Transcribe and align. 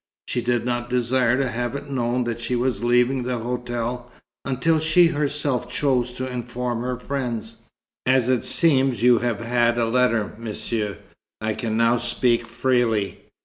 She 0.27 0.41
did 0.41 0.65
not 0.65 0.89
desire 0.89 1.37
to 1.37 1.47
have 1.47 1.75
it 1.75 1.91
known 1.91 2.23
that 2.23 2.41
she 2.41 2.55
was 2.55 2.83
leaving 2.83 3.21
the 3.21 3.37
hotel, 3.37 4.09
until 4.43 4.79
she 4.79 5.09
herself 5.09 5.69
chose 5.71 6.11
to 6.13 6.27
inform 6.27 6.81
her 6.81 6.97
friends. 6.97 7.57
As 8.07 8.27
it 8.27 8.43
seems 8.43 9.03
you 9.03 9.19
have 9.19 9.41
had 9.41 9.77
a 9.77 9.85
letter, 9.85 10.33
Monsieur, 10.39 10.97
I 11.39 11.53
can 11.53 11.77
now 11.77 11.97
speak 11.97 12.47
freely. 12.47 13.25